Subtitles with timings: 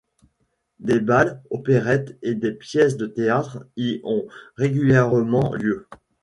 [0.79, 5.85] Des bals, opérettes et des pièces de théâtre y ont régulièrement lieu.